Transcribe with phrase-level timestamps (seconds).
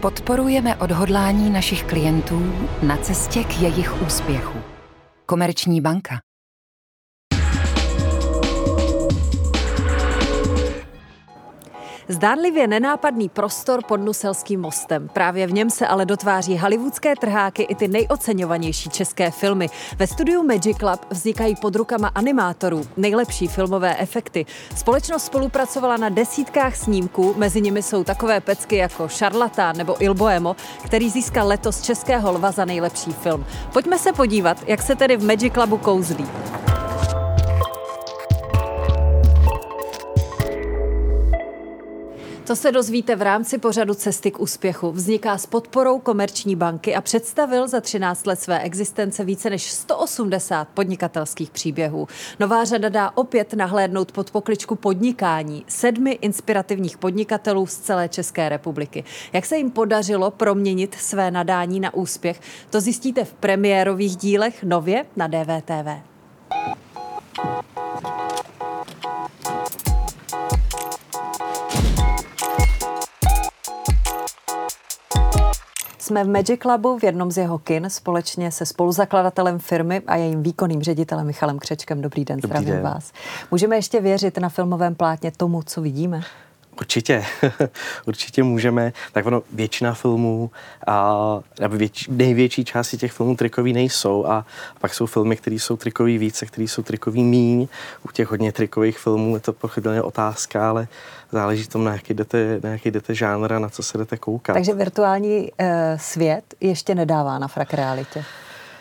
[0.00, 2.52] Podporujeme odhodlání našich klientů
[2.82, 4.58] na cestě k jejich úspěchu.
[5.26, 6.27] Komerční banka.
[12.10, 15.08] Zdánlivě nenápadný prostor pod Nuselským mostem.
[15.12, 19.70] Právě v něm se ale dotváří hollywoodské trháky i ty nejoceňovanější české filmy.
[19.96, 24.46] Ve studiu Magic Club vznikají pod rukama animátorů nejlepší filmové efekty.
[24.76, 30.56] Společnost spolupracovala na desítkách snímků, mezi nimi jsou takové pecky jako Charlatán nebo Il Boemo,
[30.84, 33.46] který získal letos Českého lva za nejlepší film.
[33.72, 36.26] Pojďme se podívat, jak se tedy v Magic Clubu kouzlí.
[42.48, 44.92] To se dozvíte v rámci pořadu Cesty k úspěchu.
[44.92, 50.68] Vzniká s podporou Komerční banky a představil za 13 let své existence více než 180
[50.68, 52.08] podnikatelských příběhů.
[52.40, 59.04] Nová řada dá opět nahlédnout pod pokličku podnikání sedmi inspirativních podnikatelů z celé České republiky.
[59.32, 62.40] Jak se jim podařilo proměnit své nadání na úspěch,
[62.70, 66.02] to zjistíte v premiérových dílech nově na DVTV.
[76.08, 80.42] Jsme v Magic Clubu v jednom z jeho kin společně se spoluzakladatelem firmy a jejím
[80.42, 82.02] výkonným ředitelem Michalem Křečkem.
[82.02, 82.82] Dobrý den, Dobrý zdravím den.
[82.82, 83.12] vás.
[83.50, 86.20] Můžeme ještě věřit na filmovém plátně tomu, co vidíme?
[86.80, 87.24] Určitě,
[88.06, 88.92] určitě můžeme.
[89.12, 90.50] Tak ono, většina filmů,
[90.86, 91.76] a, nebo
[92.08, 94.46] největší části těch filmů trikový nejsou a
[94.80, 97.68] pak jsou filmy, které jsou trikový více, které jsou trikový míň.
[98.08, 100.88] U těch hodně trikových filmů je to pochopitelně otázka, ale
[101.32, 104.54] záleží tom, na jaký jdete, na jaký jdete žánr a na co se jdete koukat.
[104.54, 108.24] Takže virtuální uh, svět ještě nedává na frak realitě?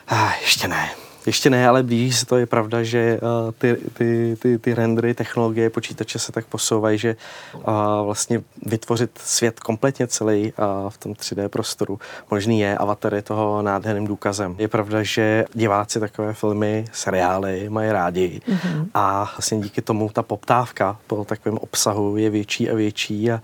[0.07, 1.06] Ah, ještě ne.
[1.27, 2.37] Ještě ne, ale blíží se to.
[2.37, 7.15] Je pravda, že uh, ty, ty, ty, ty rendery, technologie, počítače se tak posouvají, že
[7.53, 7.63] uh,
[8.03, 11.99] vlastně vytvořit svět kompletně celý uh, v tom 3D prostoru
[12.31, 12.77] možný je.
[12.77, 14.55] Avatar je toho nádherným důkazem.
[14.57, 18.87] Je pravda, že diváci takové filmy, seriály mají rádi mm-hmm.
[18.93, 23.41] a vlastně díky tomu ta poptávka po takovém obsahu je větší a větší a,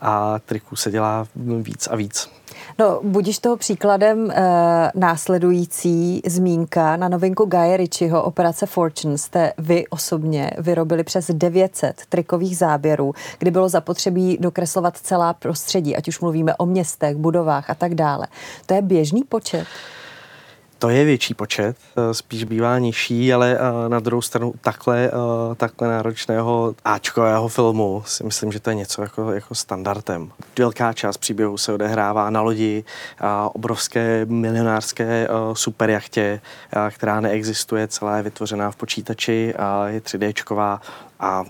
[0.00, 2.30] a triků se dělá víc a víc.
[2.78, 4.34] No, budíš toho příkladem e,
[4.94, 12.56] následující zmínka na novinku Guy Ritchieho Operace Fortune jste vy osobně vyrobili přes 900 trikových
[12.56, 17.94] záběrů, kdy bylo zapotřebí dokreslovat celá prostředí, ať už mluvíme o městech, budovách a tak
[17.94, 18.26] dále.
[18.66, 19.66] To je běžný počet?
[20.78, 25.54] To je větší počet, eh, spíš bývá nižší, ale eh, na druhou stranu takhle, eh,
[25.54, 30.30] takhle náročného Ačkového filmu si myslím, že to je něco jako, jako standardem.
[30.58, 32.84] Velká část příběhu se odehrává na lodi,
[33.52, 36.40] obrovské milionářské superjachtě,
[36.90, 39.54] která neexistuje, celá je vytvořená v počítači,
[39.86, 40.80] je 3Dčková
[41.20, 41.44] a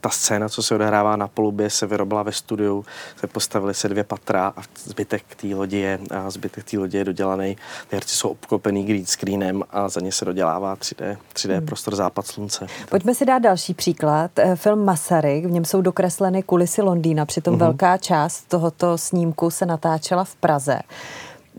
[0.00, 2.84] ta scéna, co se odehrává na polubě, se vyrobila ve studiu,
[3.16, 7.04] se postavili se dvě patra a zbytek té lodi je, a zbytek té lodi je
[7.04, 7.56] dodělaný.
[7.88, 11.66] Ty herci jsou obklopený green screenem a za ně se dodělává 3D, 3D hmm.
[11.66, 12.66] prostor západ slunce.
[12.88, 14.30] Pojďme si dát další příklad.
[14.38, 17.58] Eh, film Masaryk, v něm jsou dokresleny kulisy Londýna, přitom mm-hmm.
[17.58, 20.80] velká část tohoto snímku se natáčela v Praze.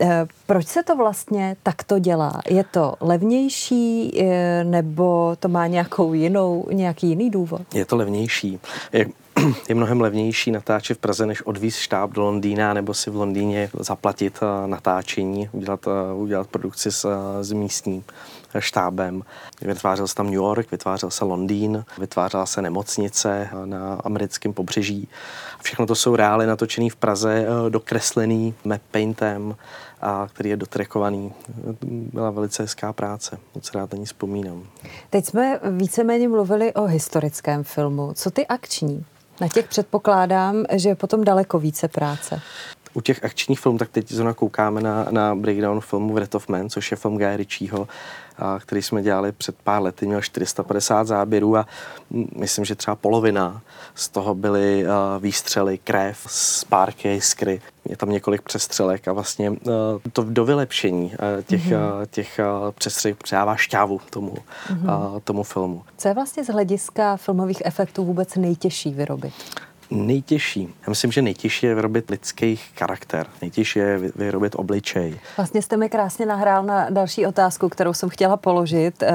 [0.00, 2.40] Eh, proč se to vlastně takto dělá?
[2.48, 7.62] Je to levnější eh, nebo to má nějakou jinou, nějaký jiný důvod?
[7.74, 8.60] Je to levnější.
[8.92, 9.06] Je,
[9.68, 13.70] je mnohem levnější natáčet v Praze, než odvíz štáb do Londýna nebo si v Londýně
[13.80, 17.08] zaplatit eh, natáčení, udělat, udělat produkci s,
[17.40, 18.04] s místním
[18.60, 19.22] štábem.
[19.60, 25.08] Vytvářel se tam New York, vytvářel se Londýn, vytvářela se nemocnice na americkém pobřeží.
[25.62, 29.56] Všechno to jsou reály natočený v Praze, dokreslený map paintem,
[30.00, 31.32] a který je dotrekovaný.
[31.82, 34.66] Byla velice hezká práce, moc rád na ní vzpomínám.
[35.10, 38.12] Teď jsme víceméně mluvili o historickém filmu.
[38.14, 39.04] Co ty akční?
[39.40, 42.40] Na těch předpokládám, že je potom daleko více práce
[42.94, 46.70] u těch akčních filmů, tak teď zrovna koukáme na, na breakdown filmu Wrath of Man,
[46.70, 47.88] což je film Guy Ritchieho,
[48.38, 51.66] a, který jsme dělali před pár lety, měl 450 záběrů a
[52.36, 53.62] myslím, že třeba polovina
[53.94, 57.60] z toho byly a, výstřely, krev, spárky, jiskry.
[57.88, 59.54] Je tam několik přestřelek a vlastně a,
[60.12, 62.02] to do vylepšení a, těch, mm-hmm.
[62.02, 64.90] a, těch a, přestřelek přidává šťávu tomu, mm-hmm.
[64.90, 65.82] a, tomu filmu.
[65.98, 69.34] Co je vlastně z hlediska filmových efektů vůbec nejtěžší vyrobit?
[69.92, 70.74] Nejtěžší.
[70.86, 73.26] Já myslím, že nejtěžší je vyrobit lidský charakter.
[73.42, 75.20] Nejtěžší je vyrobit obličej.
[75.36, 79.02] Vlastně jste mi krásně nahrál na další otázku, kterou jsem chtěla položit.
[79.02, 79.12] Eh,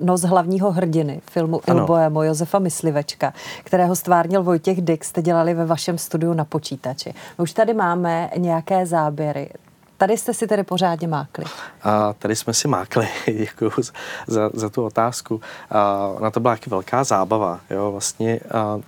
[0.00, 1.80] nos hlavního hrdiny filmu ano.
[1.80, 3.32] Il Boemo Josefa Myslivečka,
[3.64, 7.14] kterého stvárnil Vojtěch Dix, jste dělali ve vašem studiu na počítači.
[7.38, 9.48] My už tady máme nějaké záběry.
[9.96, 11.44] Tady jste si tedy pořádně mákli.
[11.82, 13.70] A tady jsme si mákli, děkuji
[14.26, 15.40] za, za tu otázku.
[15.70, 17.60] A na to byla velká zábava.
[17.70, 17.92] Jo?
[17.92, 18.78] Vlastně a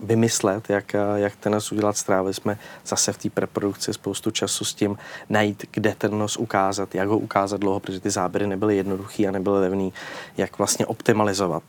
[0.00, 1.96] vymyslet, jak, jak ten nos udělat.
[1.96, 4.98] Strávili jsme zase v té preprodukci spoustu času s tím
[5.28, 9.30] najít, kde ten nos ukázat, jak ho ukázat dlouho, protože ty záběry nebyly jednoduchý a
[9.30, 9.92] nebyly levný,
[10.36, 11.62] jak vlastně optimalizovat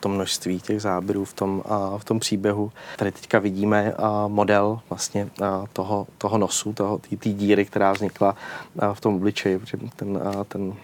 [0.00, 1.62] to množství těch záběrů v tom,
[1.98, 2.72] v tom příběhu.
[2.96, 3.94] Tady teďka vidíme
[4.28, 5.28] model vlastně
[5.72, 8.36] toho, toho nosu, toho, té díry, která vznikla
[8.92, 10.74] v tom obličeji, protože ten, ten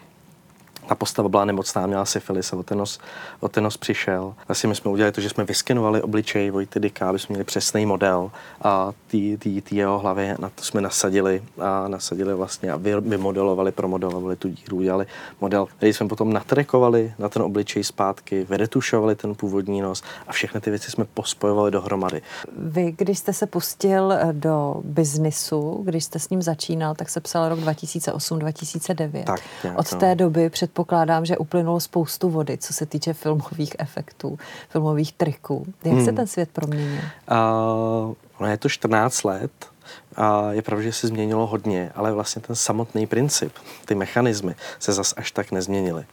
[0.91, 2.99] ta postava byla nemocná, měla syfilis a o ten nos,
[3.41, 4.35] o ten nos přišel.
[4.49, 7.87] Asi my jsme udělali to, že jsme vyskenovali obličej Vojty Dika, aby jsme měli přesný
[7.87, 8.31] model
[8.63, 9.39] a ty
[9.71, 15.07] jeho hlavy, na to jsme nasadili a nasadili vlastně a vymodelovali, promodelovali tu díru, udělali
[15.41, 20.61] model, který jsme potom natrekovali na ten obličej zpátky, vyretušovali ten původní nos a všechny
[20.61, 22.23] ty věci jsme pospojovali dohromady.
[22.57, 27.21] Vy, když jste se pustil eh, do biznisu, když jste s ním začínal, tak se
[27.21, 29.25] psal rok 2008-2009.
[29.25, 33.77] Tak, nějak, Od té doby před předpokládám, že uplynulo spoustu vody, co se týče filmových
[33.79, 34.39] efektů,
[34.69, 35.67] filmových triků.
[35.85, 36.05] Jak hmm.
[36.05, 37.01] se ten svět proměnil?
[38.41, 39.53] Uh, je to 14 let.
[40.17, 43.53] A je pravda, že se změnilo hodně, ale vlastně ten samotný princip,
[43.85, 46.05] ty mechanismy se zas až tak nezměnily.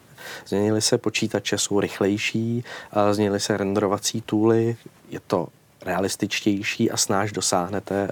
[0.47, 2.63] Změnily se počítače, jsou rychlejší,
[3.11, 4.75] změnily se renderovací tooly,
[5.09, 5.47] je to
[5.87, 8.09] realističtější a snáš dosáhnete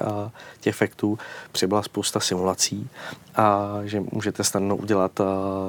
[0.59, 1.19] těch efektů.
[1.51, 2.89] Přibyla spousta simulací
[3.35, 5.11] a že můžete snadno udělat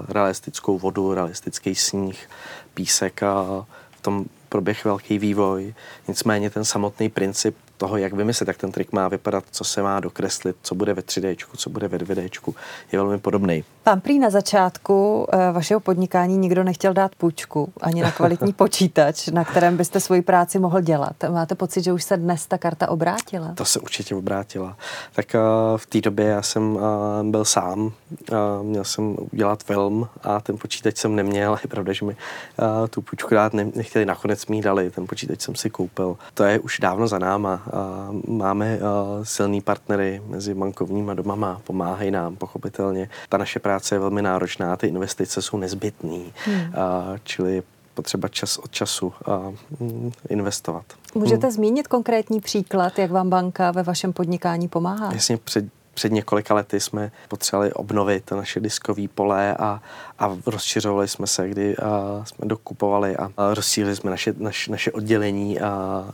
[0.08, 2.28] realistickou vodu, realistický sníh,
[2.74, 5.74] písek a v tom proběh velký vývoj.
[6.08, 10.00] Nicméně ten samotný princip toho, jak vymyslet, jak ten trik má vypadat, co se má
[10.00, 12.55] dokreslit, co bude ve 3D, co bude ve 2D,
[12.93, 13.64] je velmi podobný.
[13.87, 19.28] Vám prý na začátku eh, vašeho podnikání nikdo nechtěl dát půjčku ani na kvalitní počítač,
[19.28, 21.17] na kterém byste svoji práci mohl dělat.
[21.31, 23.52] Máte pocit, že už se dnes ta karta obrátila?
[23.55, 24.76] To se určitě obrátila.
[25.12, 26.82] Tak uh, v té době já jsem uh,
[27.23, 27.93] byl sám, uh,
[28.62, 31.58] měl jsem udělat film a ten počítač jsem neměl.
[31.64, 32.17] Je pravda, že mi
[32.90, 36.17] tu půjčku dát ne- nechtěli, nakonec mi dali, ten počítač jsem si koupil.
[36.34, 37.62] To je už dávno za náma.
[37.66, 38.78] Uh, máme
[39.22, 43.08] silný partnery mezi bankovníma domama, pomáhají nám pochopitelně.
[43.28, 46.72] Ta naše práce práce je velmi náročná, ty investice jsou nezbytné, hmm.
[47.24, 47.62] čili
[47.94, 50.84] potřeba čas od času a, mm, investovat.
[51.14, 51.54] Můžete hmm.
[51.54, 55.12] zmínit konkrétní příklad, jak vám banka ve vašem podnikání pomáhá?
[55.12, 55.64] Jasně, před,
[55.96, 59.82] před několika lety jsme potřebovali obnovit naše diskové pole a,
[60.19, 64.93] a rozšiřovali jsme se, kdy a, jsme dokupovali a, a rozšířili jsme naše, naš, naše
[64.93, 66.04] oddělení a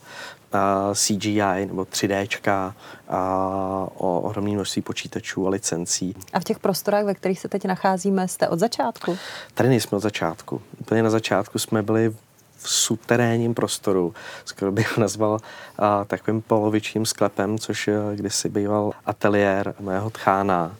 [0.94, 2.72] CGI nebo 3D
[3.08, 3.48] a
[3.94, 6.16] o ohromné množství počítačů a licencí.
[6.32, 9.18] A v těch prostorách, ve kterých se teď nacházíme, jste od začátku?
[9.54, 10.62] Tady nejsme od začátku.
[10.80, 12.14] Úplně na začátku jsme byli
[12.62, 14.14] v suterénním prostoru,
[14.44, 15.38] skoro bych ho nazval
[15.78, 20.76] a, takovým polovičním sklepem, což kdysi býval ateliér mého tchána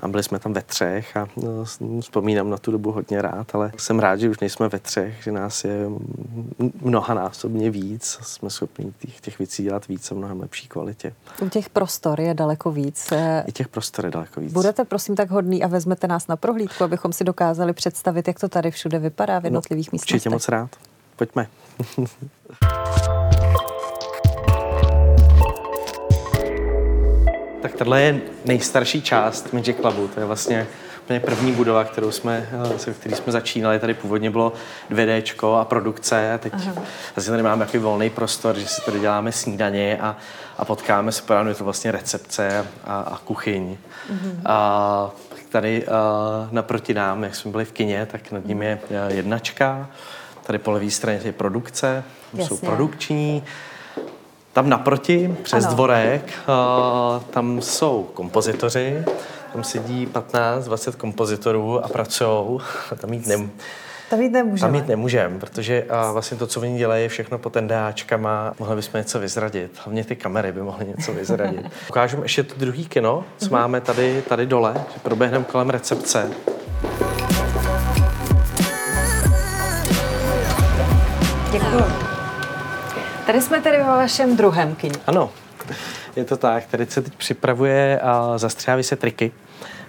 [0.00, 1.64] a byli jsme tam ve třech a no,
[2.00, 5.32] vzpomínám na tu dobu hodně rád, ale jsem rád, že už nejsme ve třech, že
[5.32, 5.86] nás je
[6.80, 11.14] mnohanásobně víc, jsme schopni těch, těch věcí dělat víc a mnohem lepší kvalitě.
[11.42, 13.12] U těch prostor je daleko víc.
[13.46, 14.52] I těch prostor je daleko víc.
[14.52, 18.48] Budete prosím tak hodný a vezmete nás na prohlídku, abychom si dokázali představit, jak to
[18.48, 20.14] tady všude vypadá v no, jednotlivých no, místech.
[20.14, 20.70] Určitě moc rád.
[21.16, 21.46] Pojďme.
[27.62, 30.08] Tak tohle je nejstarší část Magic Clubu.
[30.08, 30.66] To je vlastně
[31.02, 33.78] úplně první budova, kterou jsme, eh, se který jsme začínali.
[33.78, 34.52] Tady původně bylo
[34.90, 36.52] 2D a produkce a teď
[37.16, 40.16] vlastně tady máme takový volný prostor, že si tady děláme snídaně a,
[40.58, 43.76] a potkáme se, je to vlastně recepce a, a kuchyň.
[44.12, 44.40] Uh-huh.
[44.44, 45.10] A
[45.48, 49.14] tady a, eh, naproti nám, jak jsme byli v kině, tak nad ním je eh,
[49.14, 49.88] jednačka,
[50.46, 52.04] tady po levé straně je produkce,
[52.38, 53.42] jsou produkční,
[54.52, 55.74] tam naproti, přes ano.
[55.74, 59.04] dvorek, uh, tam jsou kompozitoři,
[59.52, 62.60] tam sedí 15-20 kompozitorů a pracují.
[63.00, 63.50] Tam jít nem,
[64.10, 64.72] tam jít nemůžeme.
[64.72, 68.54] Tam jít nemůžeme, protože a vlastně to, co oni dělají, je všechno po tendáčkama.
[68.58, 69.78] Mohli bychom něco vyzradit.
[69.84, 71.66] Hlavně ty kamery by mohly něco vyzradit.
[71.90, 73.52] Ukážeme ještě to druhý kino, co mm-hmm.
[73.52, 76.30] máme tady, tady dole, že proběhneme kolem recepce.
[83.26, 84.94] Tady jsme tedy ve vašem druhém kyně.
[85.06, 85.30] Ano,
[86.16, 86.66] je to tak.
[86.66, 89.32] Tady se teď připravuje a zastřáví se triky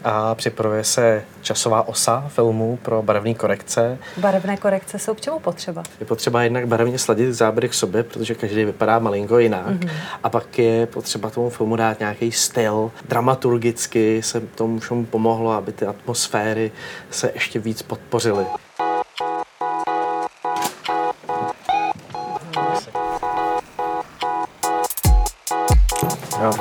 [0.04, 3.98] a připravuje se časová osa filmu pro barevné korekce.
[4.18, 5.84] Barevné korekce jsou k čemu potřeba?
[6.00, 9.68] Je potřeba jednak barevně sladit záběry k sobě, protože každý vypadá malinko jinak.
[9.68, 9.90] Mm-hmm.
[10.24, 12.92] A pak je potřeba tomu filmu dát nějaký styl.
[13.08, 16.72] Dramaturgicky se tomu všemu pomohlo, aby ty atmosféry
[17.10, 18.46] se ještě víc podpořily.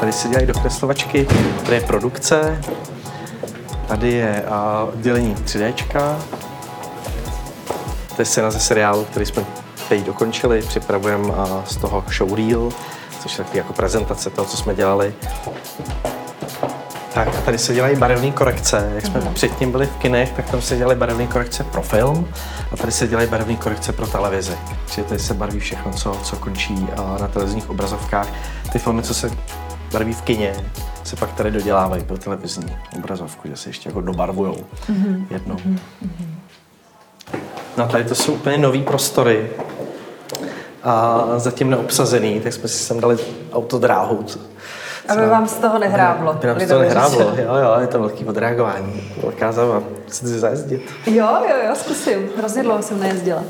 [0.07, 1.27] Tady se dělají dokreslovačky,
[1.65, 2.61] tady je produkce,
[3.89, 5.75] tady je a, oddělení 3D.
[8.17, 9.45] To je scéna ze seriálu, který jsme
[9.89, 11.33] teď dokončili, připravujeme
[11.65, 12.73] z toho showreel
[13.21, 15.15] což je taky jako prezentace toho, co jsme dělali.
[17.15, 18.93] Tak a tady se dělají barevné korekce.
[18.95, 19.35] Jak jsme mm.
[19.35, 22.29] předtím byli v kinech, tak tam se dělaly barevné korekce pro film
[22.73, 24.59] a tady se dělají barevné korekce pro televizi.
[24.91, 26.89] Čili tady se barví všechno, co, co končí
[27.21, 28.29] na televizních obrazovkách.
[28.73, 29.31] Ty filmy, co se
[29.93, 30.55] barví v kině,
[31.05, 34.57] se pak tady dodělávají pro televizní obrazovku, že se ještě jako dobarvujou
[34.91, 35.27] mm-hmm.
[35.31, 35.55] jednou.
[35.55, 35.79] Mm-hmm.
[37.77, 39.51] No tady to jsou úplně nové prostory
[40.83, 43.19] a zatím neobsazený, tak jsme si sem dali
[43.53, 44.27] autodráhu.
[45.09, 46.31] Aby vám z toho nehráblo.
[46.31, 49.83] Aby nám z toho nehráblo, jo, jo, je to velký odreagování, velká zábava.
[50.09, 50.91] Chcete si zajezdit?
[51.07, 52.29] Jo, jo, jo, zkusím.
[52.39, 53.43] Hrozně dlouho jsem nejezdila.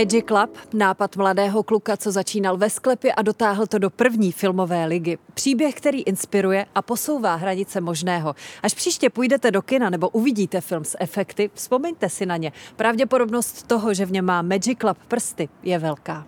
[0.00, 4.86] Magic Club, nápad mladého kluka, co začínal ve sklepě a dotáhl to do první filmové
[4.86, 5.18] ligy.
[5.34, 8.34] Příběh, který inspiruje a posouvá hranice možného.
[8.62, 12.52] Až příště půjdete do kina nebo uvidíte film s efekty, vzpomeňte si na ně.
[12.76, 16.26] Pravděpodobnost toho, že v něm má Magic Club prsty, je velká.